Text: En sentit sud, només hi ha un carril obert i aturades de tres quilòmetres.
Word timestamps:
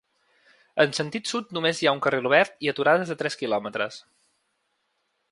En 0.83 0.93
sentit 0.99 1.27
sud, 1.31 1.51
només 1.57 1.81
hi 1.83 1.89
ha 1.91 1.93
un 1.97 2.01
carril 2.05 2.29
obert 2.29 2.57
i 2.67 2.71
aturades 2.73 3.11
de 3.13 3.17
tres 3.19 3.37
quilòmetres. 3.43 4.03